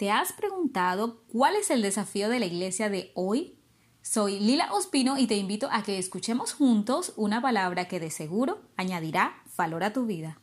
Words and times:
¿te 0.00 0.10
has 0.10 0.32
preguntado 0.32 1.24
cuál 1.26 1.56
es 1.56 1.68
el 1.68 1.82
desafío 1.82 2.30
de 2.30 2.40
la 2.40 2.46
iglesia 2.46 2.88
de 2.88 3.12
hoy? 3.14 3.58
Soy 4.00 4.40
Lila 4.40 4.72
Ospino 4.72 5.18
y 5.18 5.26
te 5.26 5.36
invito 5.36 5.68
a 5.70 5.82
que 5.82 5.98
escuchemos 5.98 6.54
juntos 6.54 7.12
una 7.18 7.42
palabra 7.42 7.86
que 7.86 8.00
de 8.00 8.10
seguro 8.10 8.62
añadirá 8.78 9.42
valor 9.58 9.84
a 9.84 9.92
tu 9.92 10.06
vida. 10.06 10.40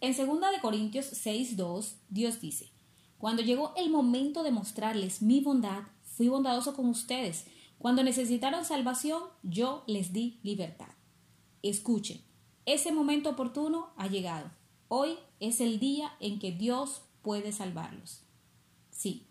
En 0.00 0.16
2 0.16 0.38
Corintios 0.62 1.06
6:2, 1.06 1.96
Dios 2.08 2.40
dice, 2.40 2.70
Cuando 3.18 3.42
llegó 3.42 3.74
el 3.76 3.90
momento 3.90 4.44
de 4.44 4.52
mostrarles 4.52 5.22
mi 5.22 5.40
bondad, 5.40 5.82
fui 6.04 6.28
bondadoso 6.28 6.76
con 6.76 6.88
ustedes. 6.88 7.46
Cuando 7.78 8.04
necesitaron 8.04 8.64
salvación, 8.64 9.24
yo 9.42 9.82
les 9.88 10.12
di 10.12 10.38
libertad. 10.44 10.99
Escuchen, 11.62 12.20
ese 12.66 12.92
momento 12.92 13.30
oportuno 13.30 13.90
ha 13.96 14.06
llegado. 14.06 14.50
Hoy 14.88 15.18
es 15.40 15.60
el 15.60 15.78
día 15.78 16.12
en 16.20 16.38
que 16.38 16.52
Dios 16.52 17.02
puede 17.22 17.52
salvarlos. 17.52 18.22
Sí, 18.90 19.26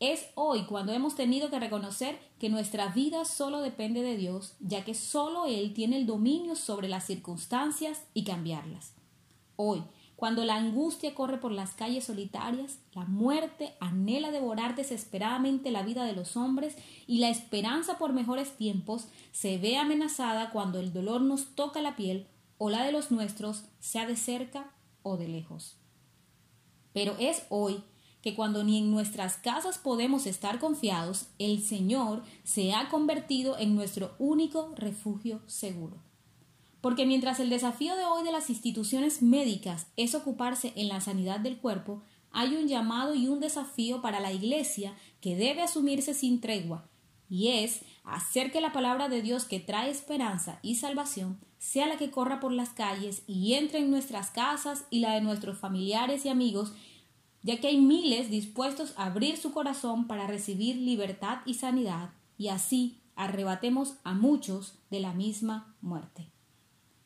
es 0.00 0.26
hoy 0.34 0.64
cuando 0.66 0.92
hemos 0.92 1.14
tenido 1.14 1.50
que 1.50 1.58
reconocer 1.58 2.18
que 2.38 2.48
nuestra 2.48 2.88
vida 2.88 3.24
solo 3.24 3.60
depende 3.60 4.02
de 4.02 4.16
Dios, 4.16 4.54
ya 4.60 4.84
que 4.84 4.94
solo 4.94 5.46
Él 5.46 5.72
tiene 5.72 5.96
el 5.96 6.06
dominio 6.06 6.56
sobre 6.56 6.88
las 6.88 7.06
circunstancias 7.06 8.02
y 8.12 8.24
cambiarlas. 8.24 8.92
Hoy, 9.56 9.82
cuando 10.16 10.44
la 10.44 10.56
angustia 10.56 11.14
corre 11.14 11.38
por 11.38 11.50
las 11.50 11.74
calles 11.74 12.04
solitarias, 12.04 12.78
la 12.92 13.04
muerte 13.04 13.74
anhela 13.80 14.30
devorar 14.30 14.76
desesperadamente 14.76 15.70
la 15.70 15.82
vida 15.82 16.04
de 16.04 16.12
los 16.12 16.36
hombres 16.36 16.76
y 17.06 17.18
la 17.18 17.30
esperanza 17.30 17.98
por 17.98 18.12
mejores 18.12 18.56
tiempos 18.56 19.08
se 19.32 19.58
ve 19.58 19.76
amenazada 19.76 20.50
cuando 20.50 20.78
el 20.78 20.92
dolor 20.92 21.20
nos 21.20 21.54
toca 21.56 21.82
la 21.82 21.96
piel 21.96 22.26
o 22.58 22.70
la 22.70 22.84
de 22.84 22.92
los 22.92 23.10
nuestros, 23.10 23.64
sea 23.80 24.06
de 24.06 24.16
cerca 24.16 24.70
o 25.02 25.16
de 25.16 25.28
lejos. 25.28 25.76
Pero 26.92 27.16
es 27.18 27.44
hoy 27.48 27.82
que 28.22 28.34
cuando 28.34 28.64
ni 28.64 28.78
en 28.78 28.90
nuestras 28.90 29.36
casas 29.36 29.76
podemos 29.76 30.26
estar 30.26 30.58
confiados, 30.58 31.26
el 31.38 31.60
Señor 31.62 32.22
se 32.44 32.72
ha 32.72 32.88
convertido 32.88 33.58
en 33.58 33.74
nuestro 33.74 34.14
único 34.18 34.72
refugio 34.76 35.42
seguro. 35.46 35.98
Porque 36.84 37.06
mientras 37.06 37.40
el 37.40 37.48
desafío 37.48 37.96
de 37.96 38.04
hoy 38.04 38.24
de 38.24 38.30
las 38.30 38.50
instituciones 38.50 39.22
médicas 39.22 39.86
es 39.96 40.14
ocuparse 40.14 40.74
en 40.76 40.88
la 40.88 41.00
sanidad 41.00 41.40
del 41.40 41.56
cuerpo, 41.56 42.02
hay 42.30 42.56
un 42.56 42.68
llamado 42.68 43.14
y 43.14 43.26
un 43.26 43.40
desafío 43.40 44.02
para 44.02 44.20
la 44.20 44.32
Iglesia 44.32 44.94
que 45.22 45.34
debe 45.34 45.62
asumirse 45.62 46.12
sin 46.12 46.42
tregua, 46.42 46.90
y 47.26 47.48
es 47.48 47.80
hacer 48.04 48.52
que 48.52 48.60
la 48.60 48.72
palabra 48.72 49.08
de 49.08 49.22
Dios 49.22 49.46
que 49.46 49.60
trae 49.60 49.90
esperanza 49.90 50.58
y 50.60 50.74
salvación 50.74 51.40
sea 51.56 51.86
la 51.86 51.96
que 51.96 52.10
corra 52.10 52.38
por 52.38 52.52
las 52.52 52.68
calles 52.68 53.22
y 53.26 53.54
entre 53.54 53.78
en 53.78 53.90
nuestras 53.90 54.28
casas 54.28 54.84
y 54.90 54.98
la 54.98 55.14
de 55.14 55.22
nuestros 55.22 55.56
familiares 55.56 56.26
y 56.26 56.28
amigos, 56.28 56.74
ya 57.42 57.60
que 57.60 57.68
hay 57.68 57.78
miles 57.78 58.28
dispuestos 58.28 58.92
a 58.98 59.06
abrir 59.06 59.38
su 59.38 59.52
corazón 59.52 60.06
para 60.06 60.26
recibir 60.26 60.76
libertad 60.76 61.38
y 61.46 61.54
sanidad, 61.54 62.10
y 62.36 62.48
así 62.48 63.00
arrebatemos 63.16 63.94
a 64.04 64.12
muchos 64.12 64.74
de 64.90 65.00
la 65.00 65.14
misma 65.14 65.74
muerte. 65.80 66.33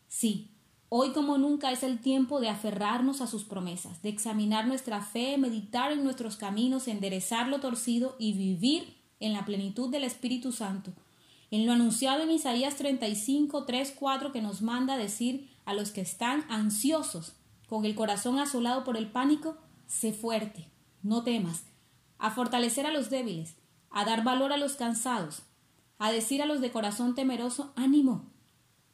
Sí, 0.08 0.50
hoy 0.88 1.12
como 1.12 1.36
nunca 1.36 1.70
es 1.70 1.82
el 1.82 2.00
tiempo 2.00 2.40
de 2.40 2.48
aferrarnos 2.48 3.20
a 3.20 3.26
sus 3.26 3.44
promesas, 3.44 4.02
de 4.02 4.08
examinar 4.08 4.66
nuestra 4.66 5.02
fe, 5.02 5.36
meditar 5.36 5.92
en 5.92 6.02
nuestros 6.02 6.36
caminos, 6.36 6.88
enderezar 6.88 7.48
lo 7.48 7.60
torcido 7.60 8.16
y 8.18 8.32
vivir 8.32 8.96
en 9.20 9.34
la 9.34 9.44
plenitud 9.44 9.90
del 9.90 10.04
Espíritu 10.04 10.50
Santo, 10.50 10.92
en 11.50 11.66
lo 11.66 11.72
anunciado 11.72 12.22
en 12.22 12.30
Isaías 12.30 12.76
35, 12.76 13.64
3, 13.64 13.94
4 13.98 14.32
que 14.32 14.42
nos 14.42 14.62
manda 14.62 14.96
decir 14.96 15.50
a 15.66 15.74
los 15.74 15.90
que 15.90 16.00
están 16.00 16.44
ansiosos, 16.48 17.34
con 17.68 17.84
el 17.84 17.94
corazón 17.94 18.38
asolado 18.38 18.84
por 18.84 18.96
el 18.96 19.10
pánico, 19.10 19.56
sé 19.86 20.12
fuerte, 20.14 20.68
no 21.02 21.22
temas, 21.22 21.64
a 22.18 22.30
fortalecer 22.30 22.86
a 22.86 22.92
los 22.92 23.10
débiles, 23.10 23.56
a 23.90 24.06
dar 24.06 24.24
valor 24.24 24.52
a 24.52 24.56
los 24.56 24.74
cansados, 24.74 25.42
a 25.98 26.10
decir 26.10 26.40
a 26.42 26.46
los 26.46 26.60
de 26.60 26.70
corazón 26.70 27.14
temeroso, 27.14 27.72
ánimo, 27.76 28.24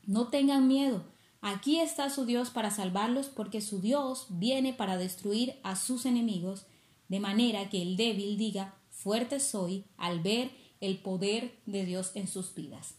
no 0.07 0.29
tengan 0.29 0.69
miedo. 0.69 1.05
Aquí 1.41 1.79
está 1.79 2.09
su 2.09 2.25
Dios 2.25 2.51
para 2.51 2.71
salvarlos 2.71 3.27
porque 3.27 3.61
su 3.61 3.81
Dios 3.81 4.27
viene 4.31 4.73
para 4.73 4.97
destruir 4.97 5.61
a 5.63 5.77
sus 5.77 6.07
enemigos, 6.07 6.67
de 7.09 7.21
manera 7.21 7.69
que 7.69 7.83
el 7.83 7.97
débil 7.97 8.39
diga, 8.39 8.75
fuerte 8.91 9.41
soy 9.41 9.85
al 9.99 10.21
ver 10.21 10.51
el 10.81 10.99
poder 10.99 11.61
de 11.67 11.85
Dios 11.85 12.13
en 12.15 12.29
sus 12.29 12.55
vidas. 12.55 12.95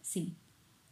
Sí, 0.00 0.36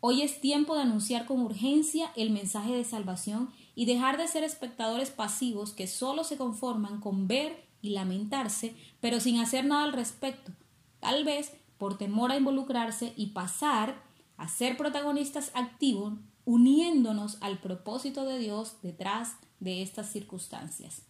hoy 0.01 0.23
es 0.23 0.41
tiempo 0.41 0.75
de 0.75 0.83
anunciar 0.83 1.27
con 1.27 1.41
urgencia 1.41 2.13
el 2.17 2.31
mensaje 2.31 2.75
de 2.75 2.85
salvación 2.85 3.51
y 3.75 3.87
dejar 3.87 4.19
de 4.19 4.29
ser 4.29 4.45
espectadores 4.45 5.11
pasivos 5.11 5.73
que 5.73 5.87
solo 5.87 6.25
se 6.25 6.37
conforman 6.37 7.01
con 7.01 7.29
ver 7.29 7.67
y 7.81 7.91
lamentarse, 7.91 8.75
pero 9.01 9.21
sin 9.21 9.39
hacer 9.39 9.65
nada 9.65 9.85
al 9.85 9.93
respecto, 9.93 10.53
tal 11.01 11.25
vez 11.25 11.53
por 11.79 11.97
temor 11.97 12.31
a 12.31 12.37
involucrarse 12.37 13.15
y 13.17 13.29
pasar 13.29 14.10
a 14.41 14.49
ser 14.49 14.79
protagonistas 14.79 15.51
activos, 15.53 16.15
uniéndonos 16.47 17.37
al 17.43 17.61
propósito 17.61 18.25
de 18.25 18.39
Dios 18.39 18.79
detrás 18.83 19.37
de 19.61 19.83
estas 19.83 20.11
circunstancias. 20.11 21.03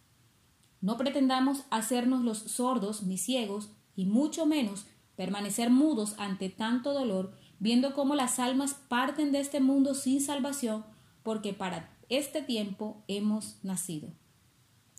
No 0.80 0.96
pretendamos 0.96 1.62
hacernos 1.70 2.24
los 2.24 2.38
sordos 2.38 3.04
ni 3.04 3.18
ciegos, 3.18 3.70
y 3.94 4.06
mucho 4.06 4.46
menos 4.46 4.86
permanecer 5.14 5.70
mudos 5.70 6.16
ante 6.18 6.48
tanto 6.48 6.92
dolor, 6.92 7.32
viendo 7.60 7.94
cómo 7.94 8.16
las 8.16 8.40
almas 8.40 8.74
parten 8.74 9.30
de 9.30 9.38
este 9.38 9.60
mundo 9.60 9.94
sin 9.94 10.20
salvación, 10.20 10.84
porque 11.22 11.52
para 11.52 11.96
este 12.08 12.42
tiempo 12.42 13.04
hemos 13.06 13.58
nacido. 13.62 14.08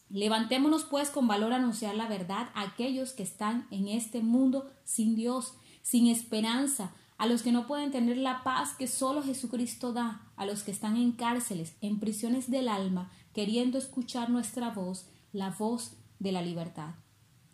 Levantémonos 0.09 0.85
pues 0.85 1.09
con 1.09 1.27
valor 1.27 1.51
a 1.51 1.57
anunciar 1.57 1.95
la 1.95 2.07
verdad 2.07 2.49
a 2.53 2.61
aquellos 2.61 3.11
que 3.11 3.23
están 3.23 3.67
en 3.71 3.89
este 3.89 4.21
mundo 4.21 4.71
sin 4.85 5.17
Dios, 5.17 5.53
sin 5.81 6.07
esperanza, 6.07 6.93
a 7.21 7.27
los 7.27 7.43
que 7.43 7.51
no 7.51 7.67
pueden 7.67 7.91
tener 7.91 8.17
la 8.17 8.43
paz 8.43 8.73
que 8.73 8.87
solo 8.87 9.21
Jesucristo 9.21 9.93
da, 9.93 10.27
a 10.37 10.45
los 10.47 10.63
que 10.63 10.71
están 10.71 10.97
en 10.97 11.11
cárceles, 11.11 11.75
en 11.79 11.99
prisiones 11.99 12.49
del 12.49 12.67
alma, 12.67 13.11
queriendo 13.31 13.77
escuchar 13.77 14.31
nuestra 14.31 14.71
voz, 14.71 15.07
la 15.31 15.51
voz 15.51 15.97
de 16.17 16.31
la 16.31 16.41
libertad. 16.41 16.95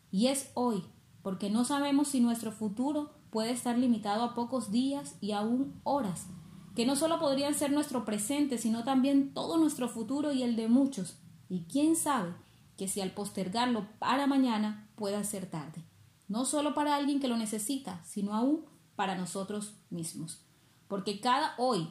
Y 0.10 0.28
es 0.28 0.52
hoy, 0.54 0.86
porque 1.22 1.50
no 1.50 1.66
sabemos 1.66 2.08
si 2.08 2.22
nuestro 2.22 2.54
futuro 2.54 3.12
puede 3.30 3.52
estar 3.52 3.78
limitado 3.78 4.24
a 4.24 4.36
pocos 4.36 4.72
días 4.72 5.18
y 5.20 5.34
aún 5.34 5.82
horas, 5.84 6.28
que 6.74 6.86
no 6.86 6.96
solo 6.96 7.20
podrían 7.20 7.54
ser 7.54 7.74
nuestro 7.74 8.06
presente, 8.06 8.58
sino 8.58 8.86
también 8.86 9.34
todo 9.34 9.58
nuestro 9.58 9.90
futuro 9.90 10.32
y 10.32 10.44
el 10.44 10.56
de 10.56 10.70
muchos. 10.70 11.18
Y 11.50 11.64
quién 11.64 11.98
sabe 11.98 12.34
que 12.78 12.88
si 12.88 13.02
al 13.02 13.12
postergarlo 13.12 13.86
para 14.00 14.28
mañana 14.28 14.88
pueda 14.96 15.26
ser 15.26 15.46
tarde, 15.46 15.84
no 16.30 16.46
solo 16.46 16.74
para 16.74 16.96
alguien 16.96 17.20
que 17.20 17.28
lo 17.28 17.36
necesita, 17.36 18.02
sino 18.06 18.34
aún 18.34 18.77
para 18.98 19.16
nosotros 19.16 19.76
mismos. 19.90 20.42
Porque 20.90 21.22
cada 21.22 21.54
hoy 21.58 21.88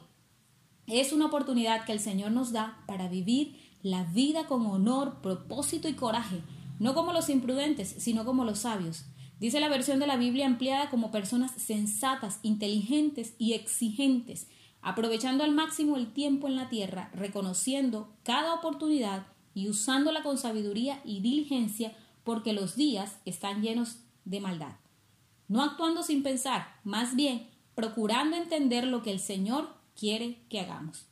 es 0.85 1.11
una 1.11 1.25
oportunidad 1.25 1.85
que 1.85 1.93
el 1.93 1.99
Señor 1.99 2.31
nos 2.31 2.51
da 2.51 2.83
para 2.85 3.07
vivir 3.07 3.57
la 3.81 4.03
vida 4.03 4.45
con 4.45 4.65
honor, 4.67 5.21
propósito 5.21 5.87
y 5.87 5.93
coraje, 5.93 6.43
no 6.79 6.93
como 6.93 7.13
los 7.13 7.29
imprudentes, 7.29 7.95
sino 7.97 8.25
como 8.25 8.43
los 8.43 8.59
sabios. 8.59 9.05
Dice 9.39 9.59
la 9.59 9.69
versión 9.69 9.99
de 9.99 10.07
la 10.07 10.17
Biblia 10.17 10.45
empleada 10.45 10.89
como 10.89 11.09
personas 11.09 11.51
sensatas, 11.53 12.39
inteligentes 12.43 13.33
y 13.37 13.53
exigentes, 13.53 14.47
aprovechando 14.81 15.43
al 15.43 15.53
máximo 15.53 15.95
el 15.95 16.11
tiempo 16.11 16.47
en 16.47 16.55
la 16.55 16.69
tierra, 16.69 17.09
reconociendo 17.13 18.13
cada 18.23 18.53
oportunidad 18.53 19.27
y 19.53 19.69
usándola 19.69 20.23
con 20.23 20.37
sabiduría 20.37 21.01
y 21.05 21.21
diligencia, 21.21 21.95
porque 22.23 22.51
los 22.53 22.75
días 22.75 23.19
están 23.25 23.61
llenos 23.61 23.99
de 24.25 24.41
maldad 24.41 24.86
no 25.47 25.63
actuando 25.63 26.03
sin 26.03 26.23
pensar, 26.23 26.79
más 26.83 27.15
bien 27.15 27.47
procurando 27.75 28.35
entender 28.35 28.87
lo 28.87 29.03
que 29.03 29.11
el 29.11 29.19
Señor 29.19 29.69
quiere 29.95 30.39
que 30.49 30.59
hagamos. 30.59 31.05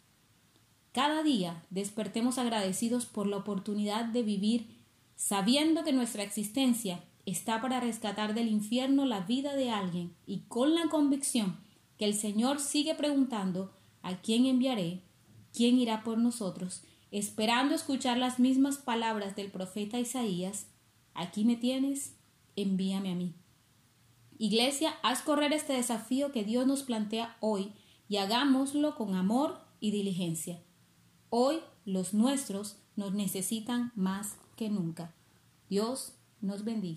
Cada 0.92 1.24
día 1.24 1.64
despertemos 1.70 2.38
agradecidos 2.38 3.06
por 3.06 3.28
la 3.28 3.38
oportunidad 3.38 4.06
de 4.06 4.24
vivir 4.24 4.68
sabiendo 5.16 5.84
que 5.84 5.94
nuestra 5.94 6.24
existencia 6.24 7.04
está 7.26 7.62
para 7.62 7.80
rescatar 7.80 8.34
del 8.34 8.48
infierno 8.48 9.06
la 9.06 9.22
vida 9.22 9.56
de 9.56 9.70
alguien 9.70 10.16
y 10.26 10.40
con 10.48 10.76
la 10.76 10.90
convicción 10.90 11.58
que 11.98 12.06
el 12.06 12.14
Señor 12.14 12.60
sigue 12.60 12.96
preguntando 12.96 13.72
¿a 14.02 14.16
quién 14.18 14.46
enviaré? 14.46 15.02
¿quién 15.54 15.78
irá 15.78 16.04
por 16.04 16.18
nosotros? 16.18 16.84
esperando 17.12 17.76
escuchar 17.76 18.18
las 18.18 18.40
mismas 18.40 18.78
palabras 18.78 19.38
del 19.38 19.50
profeta 19.50 20.00
Isaías, 20.00 20.68
aquí 21.14 21.46
me 21.46 21.56
tienes, 21.56 22.16
envíame 22.58 23.12
a 23.12 23.16
mí. 23.16 23.34
Iglesia, 24.38 24.96
haz 25.02 25.22
correr 25.22 25.54
este 25.54 25.74
desafío 25.74 26.32
que 26.32 26.44
Dios 26.44 26.68
nos 26.68 26.84
plantea 26.84 27.38
hoy 27.40 27.74
y 28.10 28.18
hagámoslo 28.18 28.96
con 28.96 29.16
amor 29.16 29.60
y 29.80 29.92
diligencia. 29.92 30.62
Hoy 31.30 31.60
los 31.86 32.14
nuestros 32.14 32.78
nos 32.96 33.14
necesitan 33.14 33.92
más 33.96 34.38
que 34.56 34.70
nunca. 34.70 35.14
Dios 35.70 36.14
nos 36.42 36.64
bendiga. 36.64 36.94